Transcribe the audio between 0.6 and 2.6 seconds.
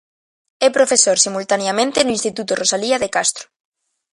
É profesor simultaneamente no Instituto